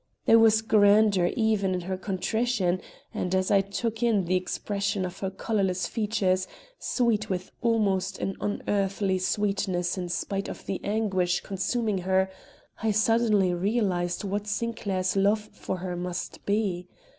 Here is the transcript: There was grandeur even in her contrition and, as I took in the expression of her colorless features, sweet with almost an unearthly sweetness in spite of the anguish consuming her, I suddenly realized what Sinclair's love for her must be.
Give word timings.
There 0.25 0.39
was 0.39 0.63
grandeur 0.63 1.29
even 1.37 1.75
in 1.75 1.81
her 1.81 1.95
contrition 1.95 2.81
and, 3.13 3.35
as 3.35 3.51
I 3.51 3.61
took 3.61 4.01
in 4.01 4.25
the 4.25 4.35
expression 4.35 5.05
of 5.05 5.19
her 5.19 5.29
colorless 5.29 5.85
features, 5.85 6.47
sweet 6.79 7.29
with 7.29 7.51
almost 7.61 8.17
an 8.17 8.35
unearthly 8.41 9.19
sweetness 9.19 9.99
in 9.99 10.09
spite 10.09 10.49
of 10.49 10.65
the 10.65 10.81
anguish 10.83 11.41
consuming 11.41 11.99
her, 11.99 12.31
I 12.81 12.89
suddenly 12.89 13.53
realized 13.53 14.23
what 14.23 14.47
Sinclair's 14.47 15.15
love 15.15 15.49
for 15.53 15.77
her 15.77 15.95
must 15.95 16.47
be. 16.47 16.87